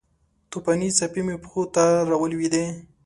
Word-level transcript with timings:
توپانې 0.51 0.89
څپې 0.97 1.21
مې 1.27 1.35
پښو 1.43 1.63
ته 1.75 1.83
راولویدې 2.09 2.65